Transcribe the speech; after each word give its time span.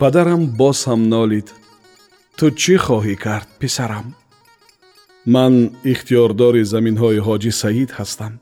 падарам 0.00 0.42
боз 0.60 0.78
ҳам 0.88 1.02
нолид. 1.14 1.48
Ту 2.38 2.46
чӣ 2.60 2.74
хоҳӣ 2.84 3.14
кард 3.24 3.48
писарам? 3.60 4.06
Ман 5.34 5.54
ихтиёрдори 5.92 6.62
заминҳои 6.72 7.24
ҳоҷӣ 7.26 7.52
саид 7.62 7.90
ҳастам. 7.98 8.32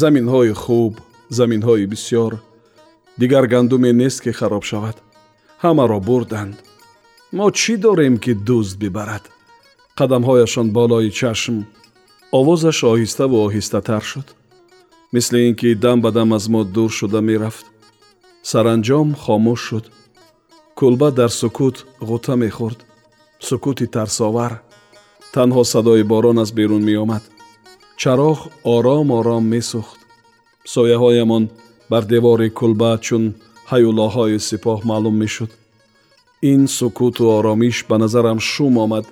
Заминҳои 0.00 0.52
хуб 0.62 0.92
заминҳои 1.38 1.84
бисьёр. 1.92 2.32
Дигар 3.20 3.44
гандуме 3.54 3.90
нест 4.00 4.18
ки 4.24 4.32
хароб 4.38 4.64
шавад. 4.70 4.96
Ҳамаро 5.64 5.98
бурданд. 6.08 6.56
Мо 7.36 7.46
чӣ 7.58 7.74
дорем 7.84 8.14
ки 8.24 8.32
дузд 8.48 8.74
бибарад? 8.82 9.24
Қадамҳояшон 9.98 10.68
болои 10.78 11.10
чашм 11.18 11.56
овозаш 12.38 12.78
оҳиставу 12.92 13.36
оҳистатар 13.46 14.02
шуд. 14.10 14.28
Мисли 15.14 15.38
ин 15.48 15.54
ки 15.60 15.68
дам 15.84 15.98
ба 16.04 16.10
дам 16.16 16.30
аз 16.38 16.44
мо 16.52 16.62
дур 16.74 16.90
шуда 16.98 17.20
мерафт. 17.28 17.66
Саранҷом 18.50 19.08
хомӯш 19.22 19.62
шуд 19.68 19.86
кулба 20.80 21.10
дар 21.12 21.28
сукут 21.28 21.84
ғута 22.00 22.34
мехӯрд. 22.40 22.80
Сукути 23.38 23.86
тарсовар. 23.86 24.62
Танҳо 25.34 25.62
садои 25.64 26.02
борон 26.02 26.38
аз 26.38 26.50
берун 26.52 26.82
меомад. 26.88 27.22
Чароғ 28.00 28.38
ором 28.64 29.10
ором 29.18 29.44
месӯхт. 29.52 30.00
Сояҳоямон 30.72 31.44
бар 31.90 32.04
девори 32.12 32.48
кулба 32.58 32.98
чун 33.06 33.24
ҳаюлоҳои 33.70 34.38
сипоҳ 34.48 34.80
маълум 34.90 35.16
мешуд. 35.22 35.50
Ин 36.52 36.62
сукуту 36.78 37.24
оромиш 37.36 37.76
ба 37.88 37.96
назарам 37.98 38.38
шум 38.50 38.74
омад 38.84 39.06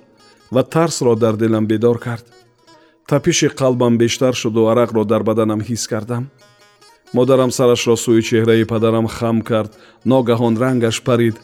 ва 0.51 0.63
тарсро 0.63 1.13
дар 1.15 1.35
дилам 1.37 1.65
бедор 1.67 1.97
кард. 1.99 2.25
Тапиши 3.09 3.47
қалбам 3.59 3.93
бештар 3.97 4.33
шуду 4.41 4.61
арақро 4.71 5.03
дар 5.05 5.21
баданам 5.29 5.61
ҳис 5.67 5.83
кардам. 5.91 6.23
Модарам 7.13 7.51
сарашро 7.51 7.95
сӯи 8.03 8.21
чеҳраи 8.27 8.65
падарам 8.71 9.07
хам 9.07 9.37
кард 9.49 9.71
ногаҳон 10.11 10.55
рангаш 10.63 10.97
парид 11.07 11.35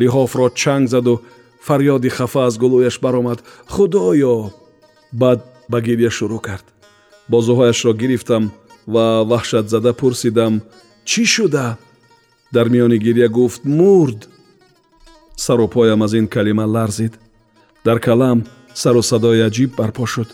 лиҳофро 0.00 0.46
чанг 0.60 0.88
заду 0.88 1.14
фарёди 1.66 2.08
хафа 2.08 2.46
аз 2.48 2.54
гулӯяш 2.62 2.96
баромад. 3.04 3.38
Худоё! 3.72 4.36
Баъд 5.12 5.40
ба 5.70 5.78
гирья 5.80 6.10
шурӯъ 6.10 6.40
кард. 6.46 6.66
Бозуҳояшро 7.30 7.92
гирифтам 8.00 8.44
ва 8.86 9.06
ваҳшатзада 9.30 9.92
пурсидам 10.00 10.54
чӣ 11.04 11.24
шуда? 11.34 11.66
Дар 12.54 12.66
миёни 12.72 12.98
гирья 13.06 13.28
гуфт 13.28 13.62
мурд! 13.64 14.20
Сару 15.36 15.68
поям 15.68 16.02
аз 16.02 16.12
ин 16.14 16.26
калима 16.28 16.66
ларзид. 16.74 17.14
Дар 17.84 17.98
калам 18.00 18.38
сару 18.74 19.02
садои 19.02 19.40
аҷиб 19.48 19.70
барпо 19.76 20.06
шуд. 20.06 20.28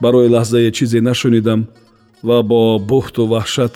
Барои 0.00 0.28
лаҳзае 0.34 0.70
чизе 0.76 1.00
нашунидам 1.00 1.60
ва 2.22 2.42
бо 2.42 2.78
буҳту 2.90 3.22
ваҳшат 3.32 3.72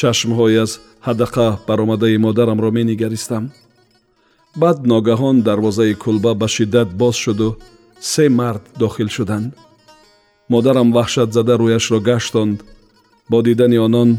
чашмҳои 0.00 0.56
аз 0.64 0.72
ҳадақа 1.06 1.46
баромадаи 1.68 2.16
модарамро 2.26 2.70
менигаристам 2.78 3.44
баъд 4.60 4.78
ногаҳон 4.90 5.36
дарвозаи 5.48 5.94
кулба 6.02 6.32
ба 6.40 6.48
шиддат 6.54 6.88
боз 7.00 7.16
шуду 7.24 7.48
се 8.00 8.24
мард 8.38 8.62
дохил 8.80 9.08
шуданд. 9.16 9.50
Модарам 10.52 10.88
ваҳшатзада 10.96 11.54
рӯяшро 11.60 11.98
гаштонд. 12.08 12.58
Бо 13.30 13.38
дидани 13.46 13.78
онон 13.86 14.10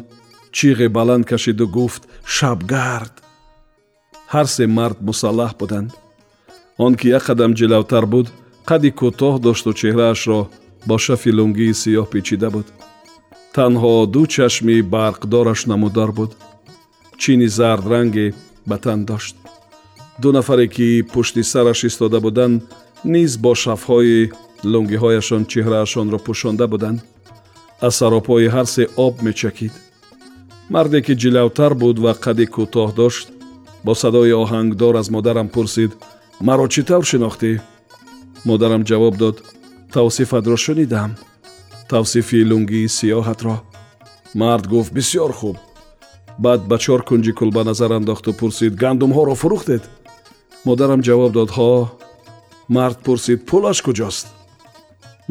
чиғе 0.56 0.88
баланд 0.98 1.24
кашиду 1.32 1.66
гуфт 1.76 2.04
шабгард 2.36 3.16
ҳар 4.34 4.48
се 4.56 4.66
мард 4.78 4.98
мусаллаҳ 5.08 5.52
буданд. 5.60 5.90
Он 6.86 6.94
ки 7.00 7.08
як 7.18 7.24
қадам 7.28 7.52
ҷилавтар 7.60 8.06
буд 8.14 8.28
қадди 8.70 8.90
кӯтоҳ 9.00 9.36
дошту 9.46 9.70
чеҳраашро 9.80 10.40
бо 10.88 10.96
шафи 11.06 11.32
лунгии 11.38 11.78
сиёҳ 11.82 12.08
печида 12.14 12.50
буд. 12.56 12.68
Танҳо 13.56 13.94
ду 14.14 14.22
чашми 14.34 14.78
барқдораш 14.94 15.62
намудор 15.72 16.10
буд. 16.18 16.32
Чини 17.22 17.48
зардранге 17.58 18.28
ба 18.70 18.78
тан 18.84 19.00
дошт 19.10 19.36
ду 20.22 20.32
нафаре 20.32 20.68
ки 20.68 21.04
пушти 21.14 21.44
сараш 21.44 21.84
истода 21.84 22.20
буданд 22.20 22.64
низ 23.04 23.38
бо 23.38 23.52
шафҳои 23.64 24.32
лунгиҳояшон 24.72 25.44
чеҳраашонро 25.52 26.20
пӯшонда 26.26 26.66
буданд. 26.74 27.00
Аз 27.88 27.96
саропои 28.00 28.48
ҳар 28.56 28.68
се 28.76 28.84
об 29.06 29.16
мечакид. 29.26 29.74
Марде 30.70 31.00
ки 31.06 31.14
ҷилавтар 31.22 31.74
буд 31.82 31.98
ва 32.04 32.14
қадди 32.24 32.46
кӯтоҳ 32.56 32.90
дошт 33.00 33.28
бо 33.86 33.94
садои 34.02 34.34
оҳангдор 34.44 34.94
аз 35.02 35.08
модарам 35.16 35.48
пурсид 35.56 35.92
маро 36.48 36.66
чӣ 36.74 36.82
тавр 36.90 37.06
шинохтӣ? 37.12 37.52
Модарам 38.50 38.84
ҷавоб 38.90 39.16
дод 39.22 39.38
тавсифатро 39.94 40.58
шунидам 40.66 41.12
тавсифи 41.90 42.40
лунгии 42.50 42.92
сиёҳатро 42.98 43.56
мард 44.42 44.66
гуфт 44.74 44.92
бисьёр 44.98 45.32
хуб 45.40 45.58
баъд 46.44 46.62
ба 46.70 46.78
чор 46.84 47.02
кунҷи 47.08 47.32
кулба 47.40 47.64
назар 47.70 47.92
андохту 48.00 48.34
пурсид 48.40 48.74
гандумҳоро 48.84 49.36
фурӯхтед 49.42 49.84
модарам 50.66 51.02
ҷавоб 51.08 51.32
дод 51.38 51.50
ҳо 51.58 51.74
мард 52.76 52.98
пурсид 53.06 53.40
пулаш 53.50 53.78
куҷост 53.86 54.28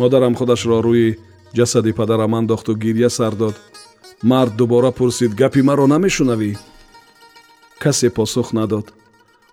модарам 0.01 0.35
худашро 0.39 0.79
рӯи 0.87 1.09
ҷасади 1.57 1.93
падарам 1.99 2.33
андохту 2.35 2.73
гирья 2.85 3.11
сар 3.19 3.35
дод 3.43 3.57
мард 4.31 4.53
дубора 4.57 4.91
пурсид 4.99 5.33
гапи 5.41 5.61
маро 5.69 5.87
намешунавӣ 5.95 6.51
касе 7.83 8.09
посух 8.11 8.53
надод 8.59 8.87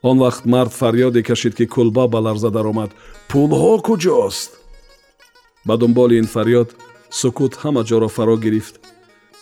он 0.09 0.17
вақт 0.23 0.43
мард 0.53 0.71
фарёде 0.79 1.21
кашид 1.29 1.53
ки 1.55 1.65
кулба 1.65 2.07
ба 2.07 2.19
ларза 2.25 2.49
даромад 2.57 2.91
пулҳо 3.29 3.73
куҷост 3.87 4.51
ба 5.67 5.73
дунболи 5.77 6.15
ин 6.21 6.27
фарёд 6.35 6.69
сукут 7.19 7.53
ҳама 7.61 7.81
ҷоро 7.89 8.09
фаро 8.15 8.35
гирифт 8.45 8.75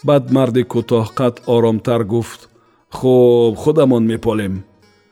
баъд 0.07 0.23
марди 0.35 0.63
кӯтоҳқад 0.73 1.35
оромтар 1.55 2.01
гуфт 2.13 2.41
хуб 2.97 3.53
худамон 3.63 4.03
меполем 4.13 4.53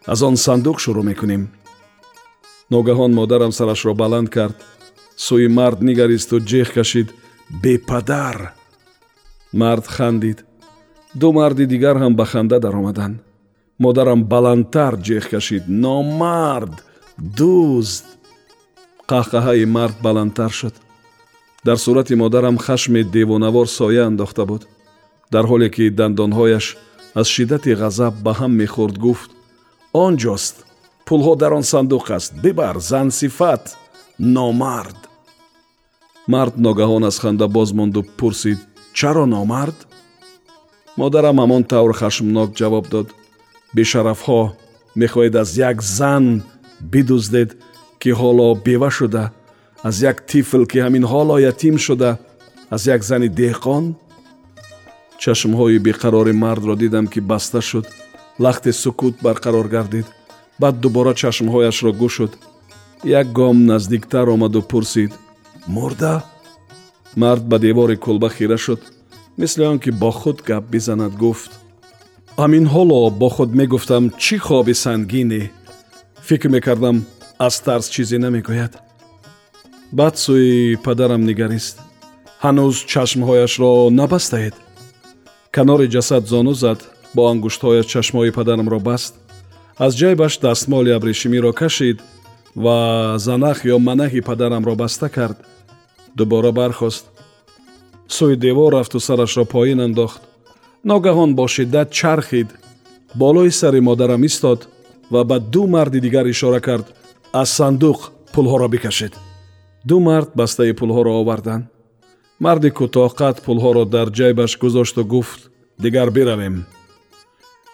аз 0.06 0.22
он 0.22 0.36
сандуқ 0.36 0.78
шурӯъ 0.80 1.04
мекунем. 1.04 1.44
Ногаҳон 2.72 3.12
модарам 3.14 3.52
сарашро 3.52 3.94
баланд 3.94 4.30
кард. 4.30 4.58
Сӯи 5.26 5.48
мард 5.48 5.80
нигаристу 5.82 6.36
ҷех 6.40 6.74
кашид 6.74 7.08
бепадар! 7.64 8.54
Мард 9.54 9.86
хандид. 9.88 10.46
Ду 11.20 11.32
марди 11.32 11.66
дигар 11.66 11.98
ҳам 11.98 12.14
ба 12.16 12.26
ханда 12.26 12.60
даромаданд 12.60 13.18
модарам 13.80 14.24
баландтар 14.24 14.94
ҷех 15.08 15.30
кашид 15.30 15.64
номард! 15.68 16.76
Дузд! 17.38 18.06
Қаҳқаҳаи 19.10 19.66
мард 19.66 19.96
баландтар 20.02 20.52
шуд. 20.60 20.76
Дар 21.66 21.78
сурати 21.78 22.16
модарам 22.16 22.58
хашми 22.58 23.04
девонавор 23.04 23.68
соя 23.68 24.06
андохта 24.06 24.46
буд. 24.46 24.68
Дар 25.32 25.46
ҳоле 25.52 25.70
ки 25.76 25.90
дандонҳояш 25.90 26.66
аз 27.20 27.28
шиддати 27.28 27.72
ғазаб 27.82 28.14
ба 28.26 28.32
ҳам 28.40 28.52
мехӯрд 28.62 28.98
гуфт 29.06 29.32
он 29.94 30.18
ҷост 30.18 30.56
пулҳо 31.06 31.34
дар 31.42 31.54
он 31.54 31.64
сандуқ 31.64 32.12
аст. 32.18 32.32
Бибар 32.44 32.76
зансифат 32.80 33.78
номард. 34.20 35.00
Мард 36.28 36.54
ногаҳон 36.66 37.04
аз 37.10 37.18
ханда 37.20 37.48
боз 37.48 37.70
монду 37.74 38.04
пурсид 38.18 38.60
чаро 38.94 39.26
номард? 39.26 39.78
Модарам 40.98 41.38
ҳамон 41.44 41.64
тавр 41.72 41.94
хашмнок 42.00 42.50
ҷавоб 42.60 42.86
дод. 42.94 43.08
Бешарафҳо 43.76 44.42
мехоҳед 45.02 45.36
аз 45.44 45.50
як 45.70 45.78
зан 45.98 46.26
бидуздед 46.92 47.50
ки 48.02 48.12
ҳоло 48.20 48.48
бева 48.66 48.90
шуда 48.98 49.24
аз 49.88 49.96
як 50.12 50.18
тифл 50.30 50.64
ки 50.72 50.78
ҳамин 50.86 51.04
ҳоло 51.14 51.36
ятим 51.52 51.76
шуда 51.86 52.12
аз 52.76 52.82
як 52.96 53.02
зани 53.10 53.30
деҳқон? 53.42 53.84
Чашмҳои 55.22 55.80
беқарори 55.88 56.34
мардро 56.44 56.76
дидам 56.76 57.06
ки 57.14 57.20
баста 57.32 57.62
шуд 57.70 57.86
лахте 58.40 58.72
сукут 58.74 59.16
барқарор 59.22 59.68
гардид. 59.68 60.08
Баъд 60.60 60.80
дубора 60.80 61.14
чашмҳояшро 61.14 61.92
гушуд 61.94 62.38
як 63.04 63.28
гом 63.32 63.66
наздиктар 63.66 64.28
омаду 64.30 64.62
пурсид 64.62 65.12
мурда? 65.68 66.24
Мард 67.16 67.44
ба 67.52 67.60
девори 67.60 67.96
кулба 67.98 68.30
хира 68.30 68.58
шуд. 68.58 68.82
Мисли 69.38 69.64
он 69.64 69.80
ки 69.80 69.90
бо 69.90 70.12
худ 70.12 70.42
гап 70.42 70.64
бизанад 70.74 71.14
гуфт 71.16 71.52
ҳамин 72.42 72.66
ҳоло 72.74 73.00
бо 73.22 73.30
худ 73.36 73.52
мегуфтам 73.60 74.04
чӣ 74.24 74.36
хоби 74.46 74.74
сангине 74.84 75.42
фикр 76.28 76.50
мекардам 76.56 76.98
аз 77.48 77.56
тарс 77.66 77.88
чизе 77.94 78.18
намегӯяд 78.26 78.74
баъд 79.98 80.16
сӯи 80.24 80.78
падарам 80.86 81.22
нигарист 81.30 81.76
ҳанӯз 82.44 82.76
чашмҳояшро 82.92 83.72
набастаед? 84.00 84.56
Канори 85.56 85.88
ҷасад 85.96 86.24
зону 86.32 86.54
зад 86.64 86.80
бо 87.16 87.22
ангуштҳояш 87.32 87.86
чашмои 87.94 88.32
падарамро 88.32 88.80
баст 88.80 89.14
аз 89.86 89.92
ҷайбаш 90.00 90.34
дастмоли 90.40 90.92
абрешимиро 90.98 91.52
кашид 91.54 91.98
ва 92.56 92.78
занах 93.18 93.58
ё 93.74 93.78
манаҳи 93.88 94.22
падарамро 94.30 94.76
баста 94.76 95.10
кард 95.10 95.38
дубора 96.16 96.52
бархост. 96.52 97.06
Сӯи 98.16 98.36
девор 98.36 98.74
рафту 98.74 99.00
сарашро 99.00 99.46
поин 99.46 99.80
андохт. 99.88 100.22
Ногаҳон 100.84 101.36
бо 101.36 101.48
шиддат 101.48 101.90
чархид 101.92 102.50
болои 103.16 103.52
сари 103.52 103.80
модарам 103.80 104.24
истод 104.30 104.68
ва 105.12 105.24
ба 105.24 105.40
ду 105.40 105.68
марди 105.68 106.00
дигар 106.00 106.26
ишора 106.26 106.60
кард 106.68 106.88
аз 107.34 107.50
сандуқ 107.58 108.00
пулҳоро 108.34 108.68
бикашед 108.74 109.14
ду 109.90 110.00
мард 110.00 110.30
бастаи 110.36 110.74
пулҳоро 110.80 111.12
оварданд 111.22 111.66
марди 112.40 112.70
кӯтоҳқад 112.78 113.36
пулҳоро 113.46 113.84
дар 113.96 114.08
ҷайбаш 114.18 114.52
гузошту 114.64 115.02
гуфт 115.14 115.42
дигар 115.84 116.10
биравем 116.18 116.56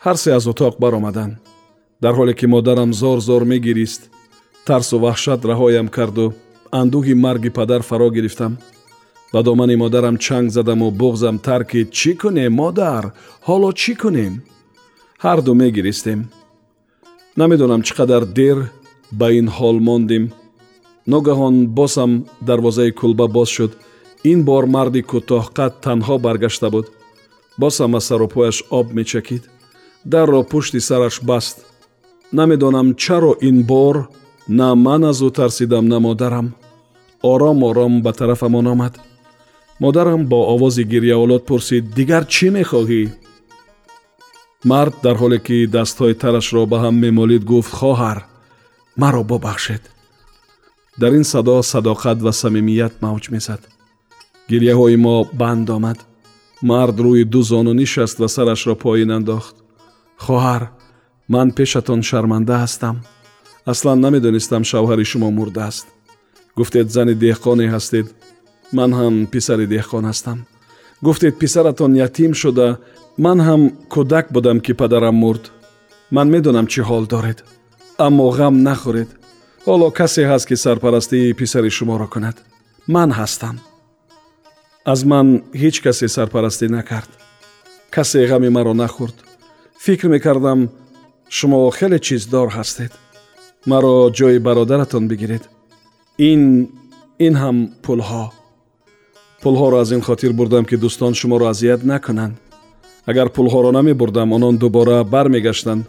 ҳар 0.05 0.17
се 0.23 0.29
аз 0.37 0.45
утоқ 0.51 0.73
баромаданд 0.83 1.33
дар 2.03 2.13
ҳоле 2.19 2.33
ки 2.39 2.45
модарам 2.55 2.91
зор 3.01 3.19
зор 3.27 3.43
мегирист 3.51 4.01
тарсу 4.67 4.95
ваҳшат 5.05 5.41
раҳоям 5.51 5.87
карду 5.97 6.25
андӯҳи 6.81 7.13
марги 7.25 7.49
падар 7.57 7.81
фаро 7.89 8.09
гирифтам. 8.17 8.53
Ба 9.33 9.39
домани 9.47 9.75
модарам 9.83 10.15
чанг 10.25 10.47
задаму 10.57 10.87
буғзам 11.01 11.35
таркид 11.47 11.87
чӣ 11.99 12.11
кунем 12.21 12.53
модар? 12.61 13.03
Ҳоло 13.47 13.69
чӣ 13.81 13.93
кунем? 14.01 14.33
ҳар 15.23 15.39
ду 15.45 15.51
мегиристем. 15.61 16.19
Намедонам 17.39 17.81
чӣ 17.85 17.93
қадар 17.99 18.23
дер 18.39 18.57
ба 19.19 19.27
ин 19.39 19.47
ҳол 19.57 19.77
мондем. 19.87 20.25
Ногаҳон 21.11 21.55
босам 21.77 22.11
дарвозаи 22.47 22.91
кулба 22.99 23.25
боз 23.35 23.49
шуд. 23.55 23.71
Ин 24.31 24.39
бор 24.49 24.63
марди 24.75 25.01
кӯтоҳқад 25.11 25.73
танҳо 25.85 26.15
баргашта 26.25 26.67
буд. 26.73 26.85
Босам 27.61 27.91
аз 27.97 28.03
сарупояш 28.09 28.57
об 28.79 28.87
мечакид 28.97 29.43
дарро 30.05 30.43
пушти 30.43 30.79
сараш 30.79 31.21
баст. 31.23 31.65
Намедонам 32.31 32.95
чаро 32.95 33.35
ин 33.41 33.63
бор 33.63 34.09
на 34.47 34.75
ман 34.75 35.03
аз 35.03 35.19
ӯ 35.21 35.31
тарсидам 35.31 35.87
на 35.87 35.99
модарам. 35.99 36.53
Ором 37.21 37.63
ором 37.63 38.01
ба 38.01 38.13
тарафамон 38.13 38.67
омад. 38.67 38.99
Модарам 39.79 40.25
бо 40.25 40.39
овози 40.53 40.83
гирьяолод 40.83 41.45
пурсид 41.45 41.93
дигар 41.95 42.23
чӣ 42.25 42.47
мехоҳӣ? 42.57 43.03
Мард 44.63 44.93
дар 45.03 45.15
ҳоле 45.21 45.39
ки 45.45 45.67
дастҳои 45.67 46.13
тарашро 46.13 46.65
ба 46.65 46.77
ҳам 46.83 46.95
мемолид 47.05 47.43
гуфт 47.51 47.73
хоҳар 47.79 48.17
маро 49.01 49.23
бубахшед 49.23 49.83
дар 51.01 51.11
ин 51.19 51.23
садо 51.23 51.57
садоқат 51.73 52.17
ва 52.25 52.31
самимият 52.41 52.93
мавҷ 53.05 53.23
мезад. 53.35 53.61
Гирьяҳои 54.49 54.97
мо 55.05 55.15
банд 55.41 55.69
омад. 55.77 55.99
Мард 56.69 56.97
рӯи 57.05 57.23
ду 57.33 57.41
зону 57.49 57.73
нишаст 57.73 58.17
ва 58.19 58.27
сарашро 58.35 58.75
поин 58.75 59.11
андохт 59.17 59.55
хоҳар 60.23 60.63
ман 61.33 61.47
пешатон 61.57 62.01
шарманда 62.09 62.55
ҳастам. 62.63 62.95
Аслан 63.71 63.99
намедонистам 64.05 64.63
шавҳари 64.71 65.05
шумо 65.11 65.29
мурдааст 65.39 65.85
гуфтед 66.57 66.87
зани 66.95 67.13
деҳқоне 67.25 67.65
ҳастед. 67.73 68.07
Ман 68.77 68.91
ҳам 68.99 69.15
писари 69.33 69.65
деҳқон 69.75 70.03
ҳастам. 70.09 70.39
Гуфтед 71.05 71.33
писаратон 71.41 71.91
ятим 72.07 72.31
шуда. 72.41 72.69
Ман 73.25 73.39
ҳам 73.47 73.61
кӯдак 73.93 74.25
будам 74.35 74.57
ки 74.65 74.73
падарам 74.81 75.15
мурд. 75.23 75.43
Ман 76.15 76.27
медонам 76.33 76.67
чӣ 76.71 76.81
ҳол 76.89 77.03
доред. 77.13 77.39
Аммо 78.05 78.25
ғам 78.37 78.55
нахӯред. 78.67 79.09
Ҳоло 79.67 79.87
касе 79.99 80.23
ҳаст 80.31 80.45
ки 80.49 80.55
сарпарастии 80.65 81.33
писари 81.39 81.71
шуморо 81.77 82.07
кунад. 82.13 82.37
Ман 82.95 83.09
ҳастам. 83.19 83.55
Аз 84.91 84.99
ман 85.11 85.27
ҳеҷ 85.61 85.75
касе 85.85 86.07
сарпарастӣ 86.15 86.65
накард. 86.77 87.11
Касе 87.95 88.19
ғами 88.31 88.49
маро 88.55 88.73
нахӯрд 88.83 89.17
фикр 89.79 90.07
мекардам 90.07 90.69
шумо 91.29 91.69
хеле 91.71 91.99
чиздор 91.99 92.47
ҳастед 92.57 92.91
маро 93.65 94.09
ҷои 94.17 94.39
бародаратон 94.39 95.07
бигиред 95.07 95.43
ин 96.17 96.41
ин 97.19 97.33
ҳам 97.41 97.57
пулҳо 97.85 98.25
пулҳоро 99.41 99.77
аз 99.83 99.91
ин 99.91 100.01
хотир 100.01 100.31
бурдам 100.33 100.65
ки 100.69 100.75
дӯстон 100.83 101.13
шуморо 101.19 101.45
азият 101.53 101.81
накунанд 101.91 102.35
агар 103.11 103.27
пулҳоро 103.35 103.71
намебурдам 103.77 104.33
онон 104.37 104.55
дубора 104.57 105.03
бармегаштанд 105.03 105.83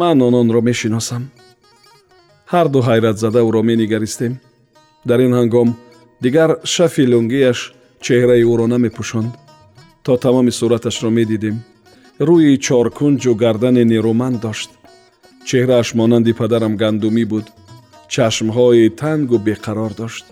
ман 0.00 0.16
ононро 0.28 0.60
мешиносам 0.68 1.22
ҳар 2.52 2.66
ду 2.74 2.80
ҳайратзада 2.88 3.40
ӯро 3.48 3.62
менигаристем 3.70 4.32
дар 5.08 5.18
ин 5.26 5.32
ҳангом 5.38 5.68
дигар 6.24 6.50
шафи 6.74 7.04
лунгияш 7.12 7.58
чеҳраи 8.04 8.44
ӯро 8.52 8.66
намепӯшонд 8.74 9.32
то 10.04 10.12
тамоми 10.24 10.52
сураташро 10.58 11.10
медидем 11.18 11.56
рӯи 12.28 12.54
чоркунҷу 12.66 13.32
гардани 13.42 13.84
нерӯманд 13.92 14.38
дошт 14.44 14.70
чеҳрааш 15.48 15.88
монанди 15.98 16.32
падарам 16.40 16.74
гандумӣ 16.82 17.24
буд 17.32 17.46
чашмҳои 18.12 18.86
тангу 19.00 19.36
беқарор 19.46 19.92
дошт 20.00 20.24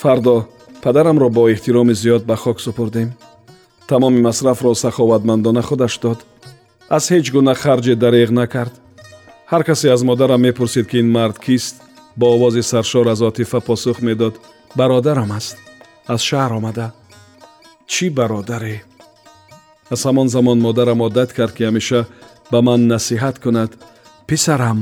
фардо 0.00 0.36
падарамро 0.84 1.28
бо 1.36 1.42
эҳтироми 1.54 1.94
зиёд 2.02 2.22
ба 2.30 2.36
хок 2.42 2.58
супурдем 2.66 3.08
тамоми 3.90 4.20
масрафро 4.28 4.74
саховатмандона 4.84 5.62
худаш 5.68 5.94
дод 6.04 6.18
аз 6.96 7.04
ҳеҷ 7.12 7.26
гуна 7.34 7.54
харҷе 7.62 7.94
дареғ 8.04 8.30
накард 8.40 8.74
ҳар 9.52 9.62
касе 9.68 9.86
аз 9.94 10.02
модарам 10.10 10.40
мепурсид 10.46 10.86
ки 10.90 10.96
ин 11.02 11.08
мард 11.16 11.36
кист 11.46 11.74
бо 12.18 12.26
овози 12.34 12.62
саршор 12.62 13.06
аз 13.14 13.20
отифа 13.28 13.60
посух 13.68 13.98
медод 14.08 14.34
бародарам 14.78 15.30
аст 15.38 15.56
аз 16.12 16.20
шаҳр 16.28 16.52
омада 16.58 16.86
чӣ 17.92 18.06
бародаре 18.18 18.76
аз 19.94 20.02
ҳамон 20.08 20.28
замон 20.36 20.58
модарам 20.66 21.00
одат 21.08 21.30
кард 21.38 21.52
ки 21.56 21.62
ҳамеша 21.68 22.00
ба 22.52 22.58
ман 22.68 22.80
насиҳат 22.92 23.36
кунад 23.44 23.70
писарам 24.28 24.78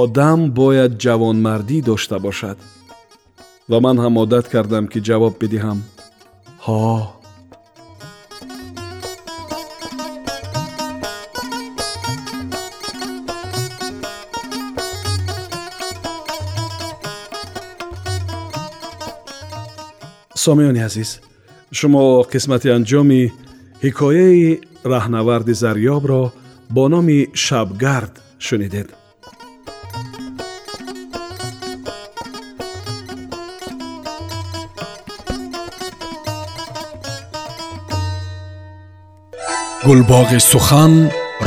одам 0.00 0.40
бояд 0.60 0.92
ҷавонмардӣ 1.04 1.78
дошта 1.90 2.16
бошад 2.26 2.58
ва 3.70 3.78
ман 3.84 3.96
ҳам 4.02 4.14
одат 4.24 4.46
кардам 4.54 4.84
ки 4.92 4.98
ҷавоб 5.08 5.34
бидиҳам 5.42 5.78
ҳо 6.66 6.84
сомиёни 20.44 20.80
азиз 20.88 21.10
шумо 21.78 22.02
қисмати 22.32 22.68
анҷоми 22.76 23.22
ҳикояи 23.84 24.60
раҳнаварди 24.92 25.54
зарёбро 25.62 26.22
бо 26.74 26.84
номи 26.92 27.20
шабгард 27.44 28.14
шунидед. 28.46 28.88
Гулбоғи 39.86 40.40
сухан 40.52 40.92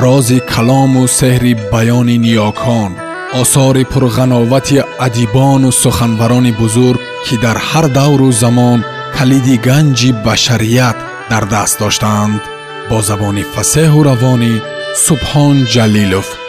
рози 0.04 0.40
калому 0.54 1.04
сеҳри 1.20 1.54
баёни 1.74 2.18
ниёкон 2.26 2.92
осори 3.42 3.84
пурғановати 3.92 4.78
адибону 5.06 5.70
суханварони 5.84 6.52
бузург 6.62 7.02
ки 7.26 7.36
дар 7.44 7.58
ҳар 7.70 7.86
давру 8.00 8.30
замон 8.44 8.80
калиди 9.18 9.56
ганҷи 9.68 10.10
башарият 10.26 10.98
در 11.34 11.40
دست 11.40 11.80
داشتند 11.80 12.42
با 12.90 13.02
زبان 13.02 13.44
فسه 13.44 13.90
و 13.90 14.04
روان 14.04 14.62
سبحان 14.96 15.66
جلیلوف. 15.66 16.43